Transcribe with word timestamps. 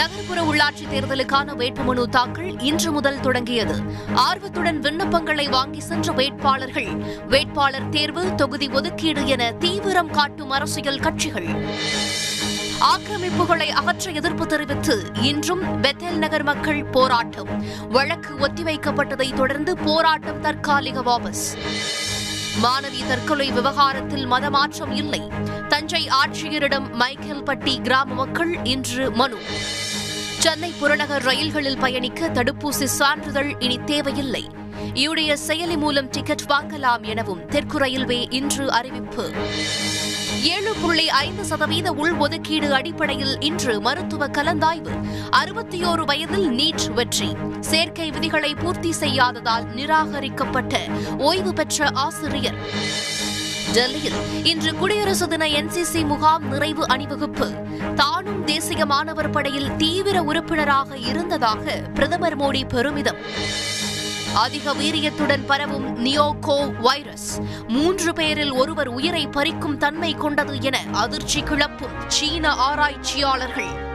நகர்ப்புற 0.00 0.40
உள்ளாட்சி 0.42 0.84
தேர்தலுக்கான 0.92 1.54
வேட்புமனு 1.54 2.04
தாக்கல் 2.04 2.60
இன்று 2.60 2.92
முதல் 2.92 3.20
தொடங்கியது. 3.20 3.74
ஆர்வத்துடன் 4.14 4.80
விண்ணப்பங்களை 4.80 5.50
வாங்கி 5.50 5.80
சென்ற 5.80 6.12
வேட்பாளர்கள் 6.12 6.88
வேட்பாளர் 7.28 7.88
தேர்வு 7.88 8.34
தொகுதி 8.34 8.68
ஒதுக்கீடு 8.68 9.26
என 9.26 9.52
தீவிரம் 9.52 10.10
காட்டும் 10.10 10.50
அரசியல் 10.50 11.00
கட்சிகள். 11.00 11.48
ஆக்கிரமிப்புகளை 12.80 13.68
அகற்ற 13.68 14.10
எதிர்ப்பு 14.10 14.46
தெரிவித்து 14.46 15.10
இன்றும் 15.20 15.82
பெத்தேல் 15.82 16.18
நகர் 16.24 16.42
மக்கள் 16.42 16.84
போராட்டம். 16.84 17.64
வழக்கு 17.88 18.34
ஒத்திவைக்கப்பட்டதை 18.34 19.34
தொடர்ந்து 19.34 19.76
போராட்டம் 19.76 20.40
தற்காலிக 20.40 21.02
வாபஸ். 21.02 21.44
மாணவி 22.62 23.06
தற்கொலை 23.08 23.50
விவகாரத்தில் 23.50 24.26
மதமாற்றம் 24.26 24.92
இல்லை. 24.92 25.22
தஞ்சை 25.68 26.08
ஆட்சியரிடம் 26.24 26.88
மைக்கேல்பட்டி 26.98 27.82
கிராம 27.82 28.14
மக்கள் 28.14 28.58
இன்று 28.62 29.10
மனு. 29.10 29.36
சென்னை 30.40 30.72
புறநகர் 30.78 31.22
ரயில்களில் 31.22 31.78
பயணிக்க 31.78 32.28
தடுப்பூசி 32.28 32.84
சான்றிதழ் 32.84 33.54
இனி 33.58 33.78
தேவையில்லை. 33.84 34.48
யுடைய 34.94 35.36
செயலி 35.48 35.76
மூலம் 35.76 36.08
டிக்கெட் 36.08 36.40
வாங்கலாம் 36.48 37.02
எனவும் 37.02 37.46
தெற்கு 37.46 37.78
ரயில்வே 37.78 38.26
இன்று 38.30 38.70
அறிவிப்பு. 38.72 39.32
ஏழு 40.42 40.74
புள்ளி 40.80 41.08
ஐந்து 41.08 41.44
சதவீத 41.44 41.92
உள்ஒதுக்கீடு 41.92 42.70
அடிப்படையில் 42.70 43.40
இன்று 43.40 43.80
மருத்துவ 43.80 44.26
கலந்தாய்வு. 44.26 44.92
அறுபத்தியோரு 45.42 46.04
வயதில் 46.04 46.48
நீட் 46.48 46.92
வெற்றி. 46.92 47.36
சேர்க்கை 47.60 48.10
விதிகளை 48.10 48.54
பூர்த்தி 48.54 48.92
செய்யாததால் 48.92 49.64
நிராகரிக்கப்பட்ட 49.74 50.80
ஓய்வு 51.18 51.52
பெற்ற 51.52 51.90
ஆசிரியர். 51.92 52.58
டெல்லியில் 53.72 54.44
இன்று 54.44 54.74
குடியரசு 54.74 55.28
தின 55.28 55.46
என்சிசி 55.46 56.04
முகாம் 56.04 56.48
நிறைவு 56.48 56.86
அணிவகுப்பு. 56.88 57.54
தானும் 57.94 58.44
தேசிய 58.44 58.86
மாணவர் 58.86 59.30
படையில் 59.30 59.76
தீவிர 59.76 60.22
உறுப்பினராக 60.22 60.96
இருந்ததாக 60.96 61.82
பிரதமர் 61.94 62.38
மோடி 62.38 62.68
பெருமிதம். 62.68 63.16
அதிக 64.34 64.74
வீரியத்துடன் 64.74 65.44
பரவும் 65.46 66.04
நியோகோ 66.04 66.80
வைரஸ். 66.80 67.40
மூன்று 67.68 68.12
பேரில் 68.12 68.52
ஒருவர் 68.52 68.88
உயிரை 68.88 69.28
பறிக்கும் 69.28 69.76
தன்மை 69.76 70.14
கொண்டது 70.14 70.60
என 70.60 70.78
அதிர்ச்சி 70.92 71.42
கிளப்பும் 71.42 71.94
சீன 72.06 72.54
ஆராய்ச்சியாளர்கள். 72.54 73.88